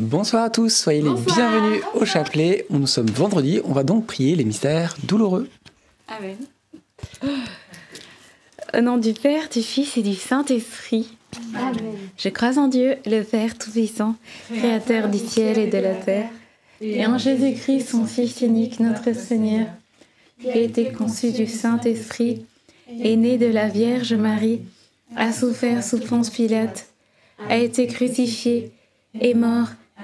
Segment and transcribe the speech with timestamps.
[0.00, 2.66] Bonsoir à tous, soyez les bienvenus au chapelet.
[2.70, 5.48] Nous sommes vendredi, on va donc prier les mystères douloureux.
[6.06, 6.36] Amen.
[8.76, 11.16] Au nom du Père, du Fils et du Saint-Esprit.
[11.52, 11.96] Amen.
[12.16, 14.14] Je crois en Dieu, le Père Tout-Puissant,
[14.54, 16.30] Créateur du ciel et de la terre,
[16.80, 19.66] et en Jésus-Christ, son Fils unique, notre Seigneur,
[20.40, 22.46] qui a été conçu du Saint-Esprit,
[22.88, 24.60] est né de la Vierge Marie,
[25.16, 26.86] a souffert sous Ponce Pilate,
[27.48, 28.70] a été crucifié,
[29.20, 29.68] est mort,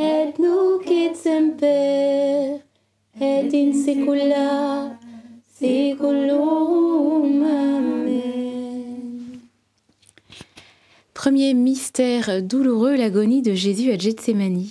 [0.00, 0.32] et
[3.20, 3.50] et.
[11.12, 14.64] Premier mystère douloureux, l'agonie de Jésus à Gethsemane.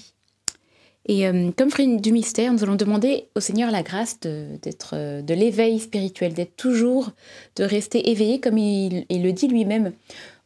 [1.06, 5.22] Et euh, comme fruit du mystère, nous allons demander au Seigneur la grâce d'être, euh,
[5.22, 7.12] de l'éveil spirituel, d'être toujours,
[7.56, 9.94] de rester éveillé, comme il le dit lui-même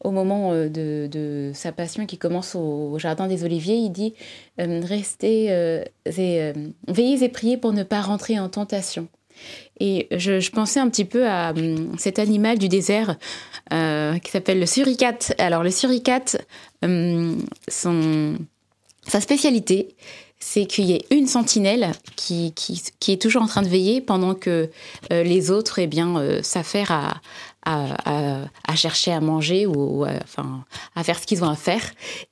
[0.04, 3.76] au moment euh, de, sa passion qui commence au, Jardin des Oliviers.
[3.76, 4.14] Il dit
[4.60, 6.54] euh, Restez, euh, et,
[6.88, 9.08] veillez et priez pour ne pas rentrer en tentation.
[9.80, 11.54] Et je, pensais un petit peu à
[11.98, 13.18] cet animal du désert
[13.72, 15.34] qui s'appelle le suricate.
[15.40, 16.38] Alors, le suricate,
[16.84, 18.38] son,
[19.08, 19.96] sa spécialité,
[20.40, 22.54] c'est qu'il y ait une sentinelle qui,
[23.08, 24.70] est toujours en train de veiller pendant que
[25.10, 27.22] les autres eh bien, s'affairent à,
[27.66, 30.64] à, chercher à manger ou, à, enfin,
[30.96, 31.82] à faire ce qu'ils ont à faire.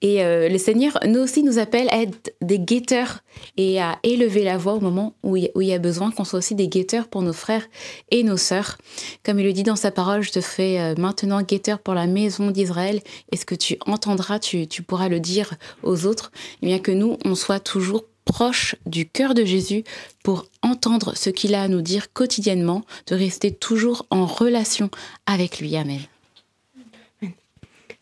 [0.01, 3.19] Et euh, le Seigneur, nous aussi, nous appelle à être des guetteurs
[3.57, 6.55] et à élever la voix au moment où il, y a besoin qu'on soit aussi
[6.55, 7.65] des guetteurs pour nos frères
[8.09, 8.77] et nos sœurs.
[9.23, 12.51] Comme il le dit dans sa parole, je te fais maintenant guetteur pour la maison
[12.51, 13.01] d'Israël.
[13.31, 15.53] Et ce que tu entendras, tu, pourras le dire
[15.83, 16.31] aux autres?
[16.61, 19.83] Et bien que nous, on soit toujours proche du cœur de Jésus
[20.23, 24.89] pour entendre ce qu'il a à nous dire quotidiennement, de rester toujours en relation
[25.25, 25.75] avec lui.
[25.75, 26.01] Amen.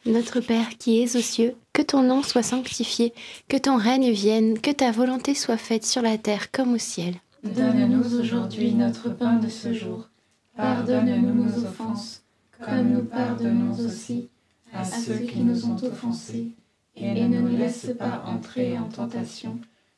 [0.05, 3.13] Notre Père qui es aux cieux, que ton nom soit sanctifié,
[3.47, 7.15] que ton règne vienne, que ta volonté soit faite sur la terre comme au ciel.
[7.43, 10.09] Donne-nous aujourd'hui notre pain de ce jour.
[10.55, 12.23] Pardonne-nous nos offenses,
[12.59, 14.29] comme nous pardonnons aussi
[14.73, 16.47] à ceux qui nous ont offensés,
[16.95, 19.59] et ne nous laisse pas entrer en tentation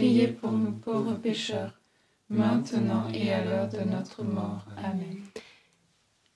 [0.00, 1.72] priez pour nous pauvres pécheurs,
[2.30, 4.64] maintenant et à l'heure de notre mort.
[4.78, 5.18] Amen.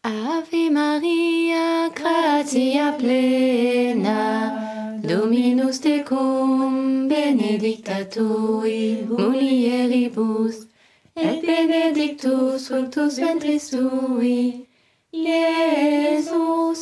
[0.02, 10.56] Ave Maria, gratia plena, Dominus tecum, benedicta tui, mulieribus,
[11.16, 14.66] et benedictus fructus ventris tui,
[15.12, 16.80] Iesus.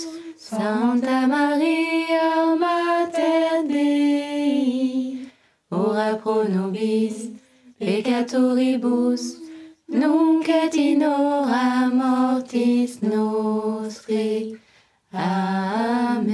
[0.53, 4.12] Santa Maria, Mater Dei,
[5.93, 7.29] ora pro nobis
[7.79, 9.37] peccatoribus,
[9.89, 14.57] nunc et in hora mortis nostri.
[15.13, 16.31] Amen.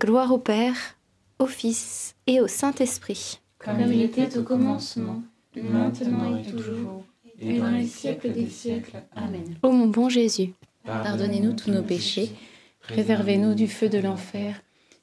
[0.00, 0.96] Gloire au Père,
[1.38, 3.38] au Fils et au Saint-Esprit.
[3.58, 5.22] Comme il était au commencement,
[5.54, 7.04] maintenant et toujours,
[7.40, 9.04] et dans les siècles des siècles.
[9.14, 9.54] Amen.
[9.62, 10.52] Ô mon bon Jésus,
[10.84, 12.32] Pardonnez-nous tous nos péchés,
[12.80, 14.60] préservez-nous du feu de l'enfer,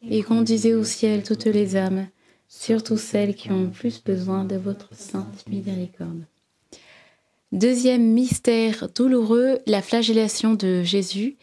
[0.10, 2.08] et conduisez au ciel toutes les âmes,
[2.50, 6.26] surtout celles qui ont le plus besoin de votre sainte miséricorde.
[7.52, 11.38] Deuxième mystère douloureux, la flagellation de Jésus.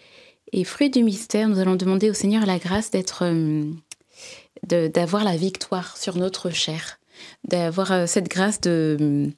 [0.52, 5.36] Et fruit du mystère, nous allons demander au Seigneur la grâce d'être, euh, d'avoir la
[5.36, 7.00] victoire sur notre chair,
[7.44, 9.30] d'avoir euh, cette grâce de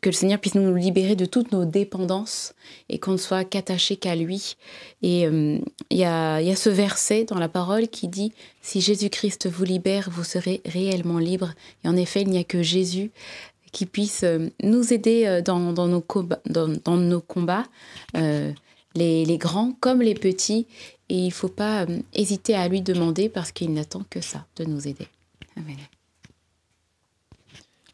[0.00, 2.54] que le Seigneur puisse nous libérer de toutes nos dépendances
[2.88, 4.56] et qu'on ne soit qu'attaché qu'à lui.
[5.02, 5.58] Et euh,
[5.90, 8.32] il y, a, ce verset dans la parole qui dit
[8.62, 11.52] Si Jésus-Christ vous libère, vous serez réellement libre.
[11.84, 13.10] Et en effet, il n'y a que Jésus
[13.72, 17.64] qui puisse euh, nous aider euh, dans, nos, combats,
[18.94, 20.66] les, les grands comme les petits.
[21.08, 24.64] Et il ne faut pas hésiter à lui demander parce qu'il n'attend que ça, de
[24.64, 25.08] nous aider.
[25.56, 25.76] Amen.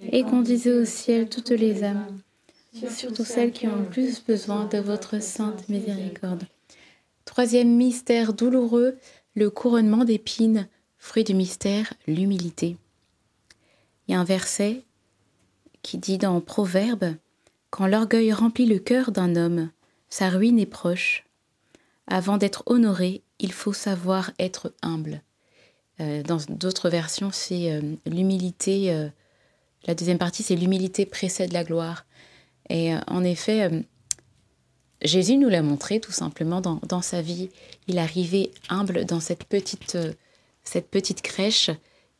[0.00, 2.06] et conduisez au ciel toutes les âmes,
[2.90, 6.44] surtout celles qui ont le plus besoin de votre sainte miséricorde.
[7.24, 8.96] Troisième mystère douloureux,
[9.34, 12.76] le couronnement d'épines, fruit du mystère, l'humilité.
[14.06, 14.82] Il y a un verset
[15.82, 17.14] qui dit dans Proverbe,
[17.70, 19.70] Quand l'orgueil remplit le cœur d'un homme,
[20.08, 21.24] sa ruine est proche.
[22.06, 25.22] Avant d'être honoré, il faut savoir être humble.
[26.00, 28.92] Euh, dans d'autres versions, c'est euh, l'humilité.
[28.92, 29.08] euh,
[29.86, 32.04] la deuxième partie, c'est l'humilité précède la gloire.
[32.68, 33.80] Et euh, en effet, euh,
[35.02, 37.50] Jésus nous l'a montré tout simplement dans, sa vie.
[37.86, 40.12] Il arrivait humble dans cette petite, euh,
[40.64, 41.70] cette petite crèche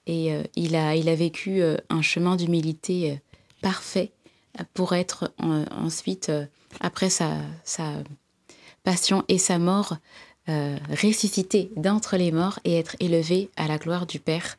[0.09, 3.21] et il, a, il a vécu un chemin d'humilité
[3.61, 4.13] parfait
[4.73, 6.31] pour être en- ensuite,
[6.79, 8.05] après sa, sa
[8.85, 9.97] passion et sa mort,
[10.47, 14.59] ressuscité d'entre les morts et être élevé à la gloire du Père.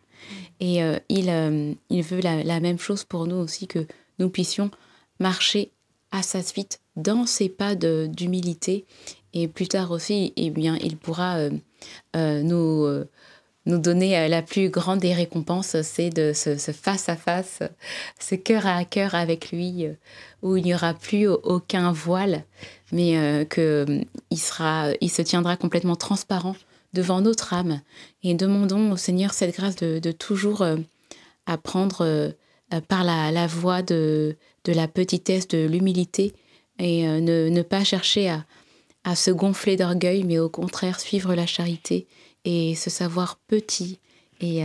[0.59, 3.85] Et euh, il, euh, il veut la, même chose pour nous aussi, que
[4.19, 4.71] nous puissions
[5.19, 5.71] marcher
[6.11, 8.85] à sa suite dans ses pas d'humilité.
[9.33, 12.87] Et plus tard aussi, eh bien, il pourra euh, nous,
[13.65, 17.61] nous donner la plus grande des récompenses, c'est de ce, ce face à face,
[18.19, 19.85] ce cœur à cœur avec lui,
[20.41, 22.45] où il n'y aura plus aucun voile,
[22.91, 26.55] mais que il sera, il se tiendra complètement transparent
[26.93, 27.81] devant notre âme.
[28.23, 30.77] Et demandons au Seigneur cette grâce de, de toujours euh,
[31.45, 32.31] apprendre euh,
[32.73, 36.33] euh, par la, voie de, la petitesse, de l'humilité,
[36.79, 38.29] et ne, pas chercher
[39.03, 42.07] à, se gonfler d'orgueil, mais au contraire suivre la charité
[42.43, 43.99] et se savoir petit,
[44.41, 44.61] et,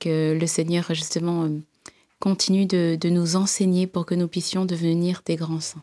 [0.00, 1.50] que le Seigneur justement
[2.18, 5.82] continue de, de nous enseigner pour que nous puissions devenir des grands saints.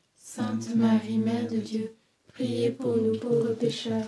[0.33, 1.93] Sainte Marie, Mère de Dieu,
[2.33, 4.07] priez pour nous pauvres pécheurs,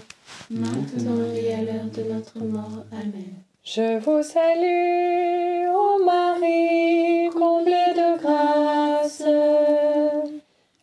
[0.49, 2.85] maintenant et à l'heure de notre mort.
[2.93, 3.33] Amen.
[3.61, 9.21] Je vous salue, ô Marie, comblée de grâce.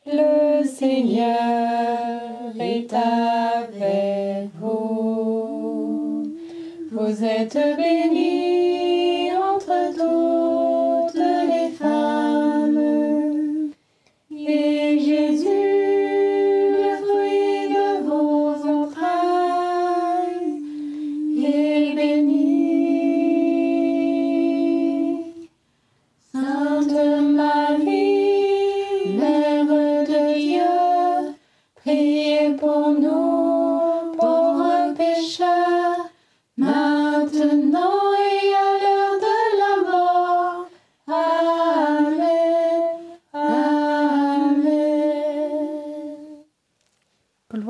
[0.04, 1.30] Le Seigneur
[2.60, 6.36] est avec vous.
[6.92, 8.49] Vous êtes bénie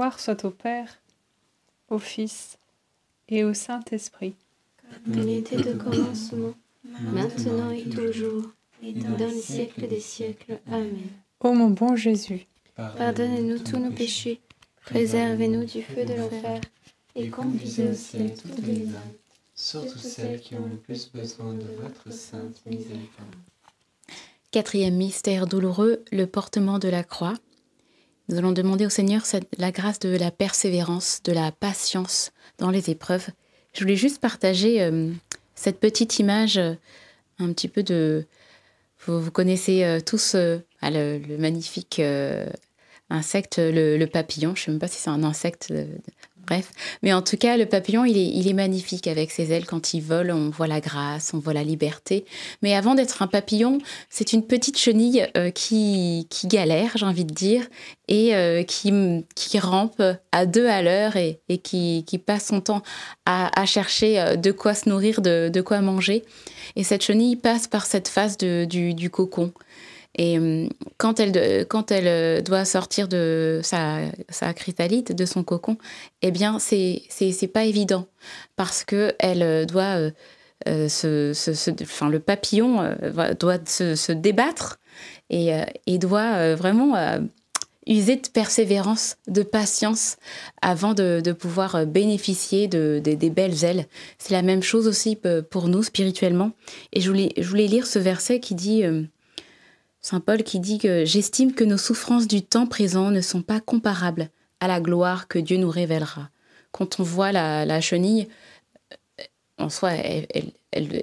[0.00, 0.98] Gloire soit au Père,
[1.90, 2.56] au Fils
[3.28, 4.34] et au Saint-Esprit.
[5.04, 8.46] Comme il était de commencement, maintenant et toujours,
[8.82, 10.58] et dans les siècles des siècles.
[10.68, 10.96] Amen.
[11.40, 14.40] Ô mon bon Jésus, Pardonnez-nous tous nos péchés,
[14.86, 16.62] préservez-nous du feu de l'enfer,
[17.14, 19.12] et conduisez au ciel toutes les âmes,
[19.54, 23.36] surtout celles qui ont le plus besoin de votre sainte miséricorde.
[24.50, 27.34] Quatrième mystère douloureux, le portement de la croix.
[28.30, 29.22] Nous allons demander au Seigneur
[29.58, 33.26] la grâce de la persévérance, de la patience dans les épreuves.
[33.72, 35.10] Je voulais juste partager euh,
[35.56, 36.74] cette petite image, euh,
[37.40, 38.24] un petit peu de...
[39.04, 40.36] Vous, connaissez euh, tous
[40.80, 42.00] ah, le, magnifique
[43.08, 44.54] insecte, le, le papillon.
[44.54, 45.72] Je ne sais même pas si c'est un insecte.
[46.50, 46.72] Bref.
[47.02, 49.64] Mais en tout cas, le papillon, il est, magnifique avec ses ailes.
[49.64, 52.24] Quand il vole, on voit la grâce, on voit la liberté.
[52.62, 57.32] Mais avant d'être un papillon, c'est une petite chenille euh, qui, galère, j'ai envie de
[57.32, 57.64] dire,
[58.08, 58.90] et euh, qui,
[59.60, 62.82] rampe à deux à l'heure et, qui, passe son temps
[63.24, 66.24] à, chercher euh, de quoi se nourrir, de, quoi manger.
[66.74, 69.52] Et cette chenille passe par cette phase du cocon.
[70.16, 70.68] Et hum,
[70.98, 75.76] quand elle, quand elle euh, doit sortir de sa, sa chrysalide, de son cocon,
[76.22, 77.02] eh bien, c'est
[77.52, 78.06] pas évident
[78.56, 80.10] parce que elle euh, doit euh,
[80.68, 81.70] euh, se, se- se-
[82.10, 84.78] le papillon euh, doit se, débattre
[85.30, 87.20] et, euh, et doit euh, vraiment euh,
[87.86, 90.16] user de persévérance, de patience
[90.60, 93.86] avant de, de pouvoir euh, bénéficier de, de- des belles ailes.
[94.18, 95.16] C'est la même chose aussi
[95.50, 96.50] pour nous spirituellement.
[96.92, 99.04] Et je voulais, je voulais lire ce verset qui dit, euh,
[100.02, 103.60] Saint Paul qui dit que j'estime que nos souffrances du temps présent ne sont pas
[103.60, 106.30] comparables à la gloire que Dieu nous révélera.
[106.72, 108.28] Quand on voit la, la chenille,
[108.92, 109.24] euh,
[109.58, 110.52] en soi, elle, elle-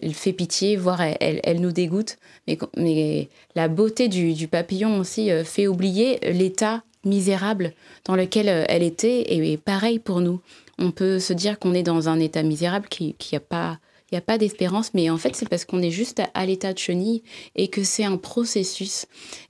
[0.01, 2.17] elle- fait pitié, voire elle, nous dégoûte.
[2.47, 7.73] Mais, mais la beauté du, du papillon aussi euh, fait oublier l'état misérable
[8.05, 9.33] dans lequel euh, elle était.
[9.33, 10.41] Et, pareil pour nous.
[10.79, 13.79] On peut se dire qu'on est dans un état misérable, qu'il n'y a pas,
[14.11, 16.45] il y a pas d'espérance, mais en fait, c'est parce qu'on est juste à, à
[16.45, 17.23] l'état de chenille
[17.55, 19.05] et que c'est un processus.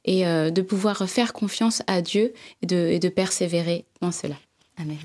[0.05, 4.35] Et euh, de pouvoir faire confiance à Dieu et de, et de persévérer dans cela.
[4.77, 4.97] Amen.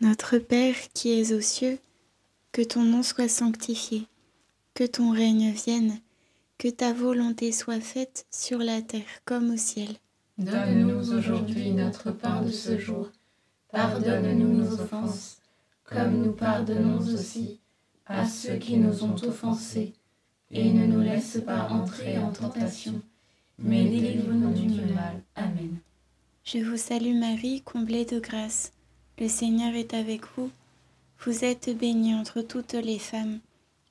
[0.00, 1.78] Notre Père qui es aux cieux,
[2.52, 4.06] que ton nom soit sanctifié,
[4.74, 6.00] que ton règne vienne,
[6.58, 9.88] Que ta volonté soit faite sur la terre comme au ciel.
[10.38, 13.10] Donne-nous aujourd'hui notre pain de ce jour.
[13.76, 15.36] Pardonne-nous nos offenses,
[15.84, 17.60] comme nous pardonnons aussi
[18.06, 19.92] à ceux qui nous ont offensés.
[20.50, 23.02] Et ne nous laisse pas entrer en tentation,
[23.58, 25.20] mais délivre-nous du mal.
[25.34, 25.76] Amen.
[26.42, 28.72] Je vous salue Marie, comblée de grâce.
[29.18, 30.50] Le Seigneur est avec vous.
[31.20, 33.40] Vous êtes bénie entre toutes les femmes,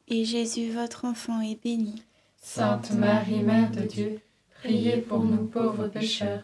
[0.08, 2.02] et Jésus, votre enfant, est béni.
[2.42, 4.20] Sainte Marie, Mère de Dieu,
[4.64, 6.44] priez pour nous pauvres pécheurs,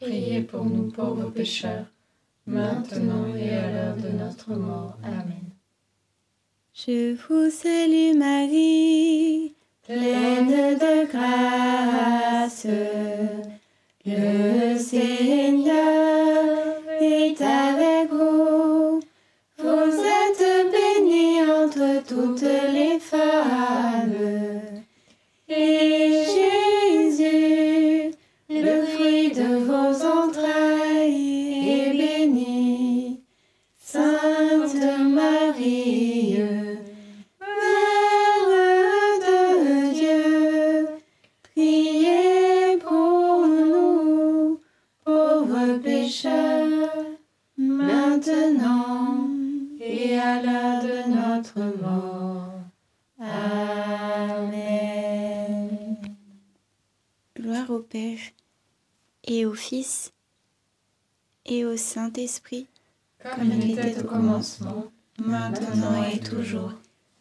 [0.00, 1.86] priez pour nous pauvres pécheurs,
[2.46, 4.96] maintenant et à l'heure de notre mort.
[5.02, 5.50] Amen.
[6.74, 9.54] Je vous salue Marie,
[9.86, 12.66] pleine de grâce.
[14.06, 15.74] Le Seigneur
[17.00, 18.37] est avec vous.
[35.58, 37.18] Mère
[39.26, 40.86] de Dieu,
[41.42, 44.60] priez pour nous,
[45.04, 47.06] pauvres pécheurs,
[47.56, 49.28] maintenant
[49.80, 52.52] et à l'heure de notre mort.
[53.18, 54.58] Amen.
[57.36, 58.18] Gloire au Père
[59.24, 60.12] et au Fils
[61.46, 62.68] et au Saint-Esprit,
[63.20, 64.92] Comme il était au commencement,
[65.50, 66.72] maintenant et toujours,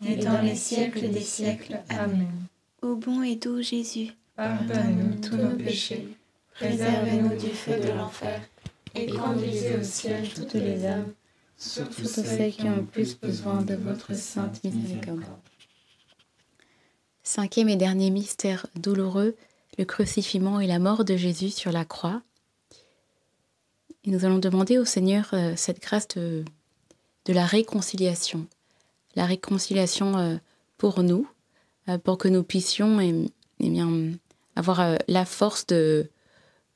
[0.05, 1.79] et dans les siècles des siècles.
[1.89, 2.27] Amen.
[2.81, 6.15] Ô bon et doux Jésus, Pardonne-nous tous nos péchés,
[6.53, 8.41] préservez-nous du feu de l'enfer,
[8.93, 11.11] et conduisez au ciel toutes les âmes,
[11.57, 15.23] surtout celles qui ont le plus besoin de votre sainte miséricorde.
[17.23, 19.35] Cinquième et dernier mystère douloureux,
[19.77, 22.21] le crucifixion et la mort de Jésus sur la croix.
[24.05, 26.45] Et nous allons demander au Seigneur euh, cette grâce de,
[27.27, 28.47] de la réconciliation.
[29.15, 30.37] La réconciliation euh,
[30.77, 31.27] pour nous,
[31.89, 33.13] euh, pour que nous puissions eh,
[33.59, 34.11] eh bien,
[34.55, 36.09] avoir euh, la force de,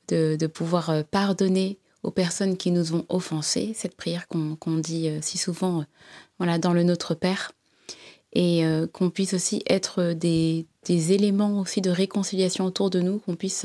[0.08, 5.86] de, pouvoir pardonner aux personnes qui nous ont offensés, cette prière qu'on dit si souvent
[6.38, 7.52] voilà, dans le Notre Père,
[8.34, 8.62] et
[8.92, 13.64] qu'on puisse aussi être des, des éléments aussi de réconciliation autour de nous, qu'on puisse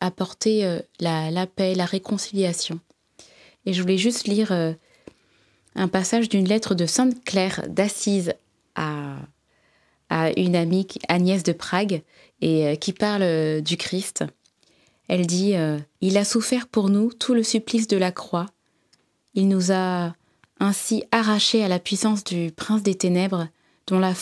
[0.00, 2.80] apporter la, la, paix, la réconciliation.
[3.64, 4.52] Et je voulais juste lire
[5.76, 8.34] un passage d'une lettre de Sainte Claire d'Assise
[8.74, 9.16] à,
[10.08, 12.02] à une amie, Agnès de Prague,
[12.40, 14.24] et qui parle du Christ.
[15.08, 15.54] Elle dit
[16.00, 18.46] Il a souffert pour nous tout le supplice de la croix.
[19.34, 20.14] Il nous a
[20.58, 23.48] ainsi arrachés à la puissance du prince des ténèbres,
[23.86, 24.14] dont la,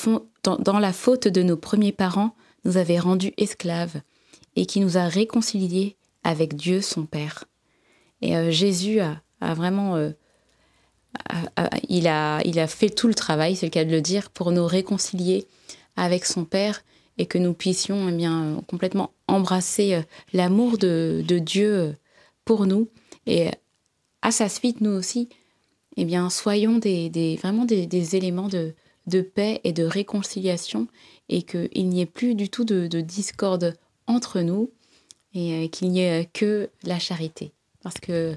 [0.42, 4.00] dans la faute de nos premiers parents nous avait rendus esclaves,
[4.56, 7.44] et qui nous a réconciliés avec Dieu son Père.
[8.20, 9.96] Et euh, Jésus a, vraiment...
[9.96, 10.10] Euh,
[11.88, 14.52] il, a, il a fait tout le travail, c'est le cas de le dire, pour
[14.52, 15.46] nous réconcilier
[15.96, 16.82] avec son Père
[17.18, 21.96] et que nous puissions eh bien, complètement embrasser euh, l'amour de, Dieu
[22.44, 22.88] pour nous.
[23.26, 23.50] Et
[24.22, 25.28] à sa suite, nous aussi,
[25.96, 28.74] eh bien, soyons des, des vraiment des, éléments de,
[29.20, 30.88] paix et de réconciliation
[31.28, 34.70] et qu'il n'y ait plus du tout de, de discorde entre nous
[35.34, 37.52] et euh, qu'il n'y ait que la charité.
[37.82, 38.36] Parce que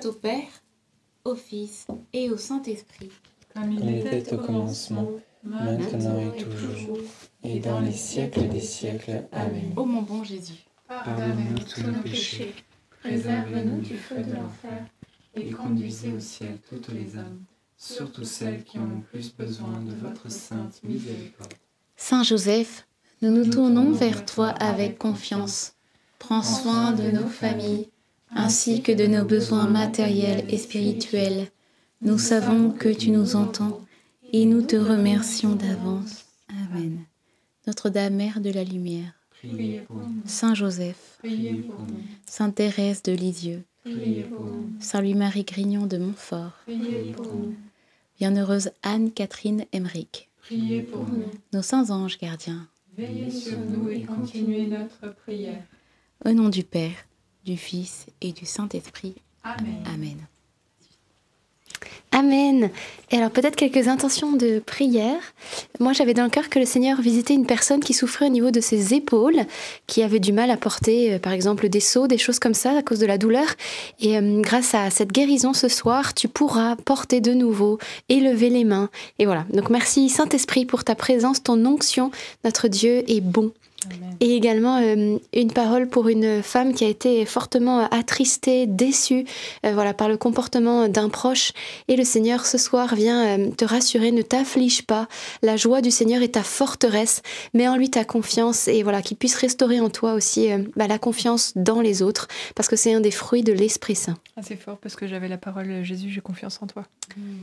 [0.00, 0.48] Soit au Père,
[1.24, 3.10] au Fils et au Saint-Esprit.
[3.54, 5.08] Comme il était au commencement,
[5.42, 6.98] maintenant et toujours,
[7.42, 9.24] et dans les siècles des siècles.
[9.32, 9.72] Amen.
[9.76, 12.54] Ô mon bon Jésus, Pardonne-nous tous nos péchés,
[13.00, 14.86] préserve-nous du feu de l'enfer,
[15.34, 17.40] et conduisez au ciel toutes les âmes,
[17.78, 21.54] surtout celles qui ont le plus besoin de votre sainte miséricorde.
[21.96, 22.86] Saint Joseph,
[23.22, 25.72] nous nous tournons vers toi avec confiance.
[26.18, 27.88] Prends soin de nos familles,
[28.30, 31.48] ainsi que de nos besoins matériels et spirituels.
[32.02, 33.80] Nous savons que tu nous entends
[34.32, 36.26] et nous te remercions d'avance.
[36.48, 36.98] Amen.
[37.66, 43.02] Notre-Dame, Mère de la Lumière, Priez pour nous, Saint Joseph, priez pour nous, Sainte Thérèse
[43.02, 47.54] de Lisieux, priez pour nous, Saint Louis-Marie Grignon de Montfort, priez pour nous,
[48.18, 51.24] Bienheureuse Anne-Catherine Emmerich, priez pour nous.
[51.52, 55.62] nos saints anges gardiens, Veillez sur nous et continuez notre prière.
[56.24, 56.96] au nom du Père,
[57.46, 59.14] du Fils et du Saint-Esprit.
[59.44, 59.82] Amen.
[59.94, 60.16] Amen.
[62.12, 62.70] Amen.
[63.10, 65.20] Et alors peut-être quelques intentions de prière.
[65.80, 68.50] Moi j'avais dans le cœur que le Seigneur visitait une personne qui souffrait au niveau
[68.50, 69.40] de ses épaules,
[69.86, 72.78] qui avait du mal à porter euh, par exemple des seaux, des choses comme ça
[72.78, 73.46] à cause de la douleur.
[74.00, 77.78] Et euh, grâce à cette guérison ce soir, tu pourras porter de nouveau,
[78.08, 78.88] élever les mains.
[79.18, 79.44] Et voilà.
[79.52, 82.10] Donc merci Saint-Esprit pour ta présence, ton onction.
[82.44, 83.52] Notre Dieu est bon.
[83.86, 84.16] Amen.
[84.20, 89.24] Et également euh, une parole pour une femme qui a été fortement attristée, déçue
[89.64, 91.52] euh, voilà, par le comportement d'un proche.
[91.88, 95.08] Et le Seigneur ce soir vient euh, te rassurer, ne t'afflige pas.
[95.42, 97.22] La joie du Seigneur est ta forteresse.
[97.54, 100.86] Mets en lui ta confiance et voilà, qu'il puisse restaurer en toi aussi euh, bah,
[100.86, 104.16] la confiance dans les autres, parce que c'est un des fruits de l'Esprit Saint.
[104.36, 106.84] Ah, c'est fort parce que j'avais la parole euh, Jésus, j'ai confiance en toi.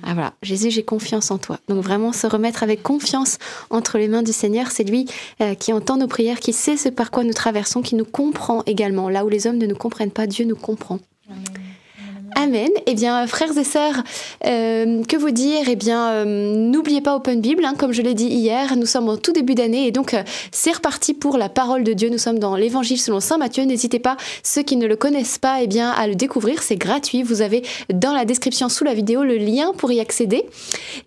[0.04, 1.60] Ah voilà, Jésus, j'ai confiance en toi.
[1.68, 3.38] Donc vraiment se remettre avec confiance
[3.70, 5.08] entre les mains du Seigneur, c'est lui
[5.42, 8.64] euh, qui entend nos prières, qui sait ce par quoi nous traversons, qui nous comprend
[8.66, 9.10] également.
[9.10, 11.00] Là où les hommes ne nous comprennent pas, Dieu nous comprend.
[12.36, 12.70] Amen.
[12.88, 14.04] Eh bien, frères et sœurs,
[14.46, 15.66] euh, que vous dire?
[15.68, 19.10] Eh bien, euh, n'oubliez pas Open Bible, hein, comme je l'ai dit hier, nous sommes
[19.10, 22.10] en tout début d'année et donc euh, c'est reparti pour la parole de Dieu.
[22.10, 23.64] Nous sommes dans l'Évangile selon Saint Matthieu.
[23.64, 26.62] N'hésitez pas, ceux qui ne le connaissent pas, eh bien, à le découvrir.
[26.64, 27.24] C'est gratuit.
[27.24, 30.44] Vous avez dans la description sous la vidéo le lien pour y accéder.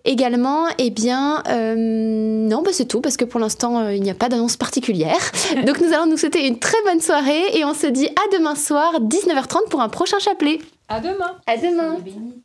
[0.05, 4.29] Également, eh bien, non, bah, c'est tout parce que pour l'instant, il n'y a pas
[4.29, 5.19] d'annonce particulière.
[5.65, 8.55] Donc, nous allons nous souhaiter une très bonne soirée et on se dit à demain
[8.55, 10.59] soir, 19h30 pour un prochain chapelet.
[10.87, 11.39] À demain.
[11.45, 11.97] À demain.
[11.97, 12.43] Soyez bénis.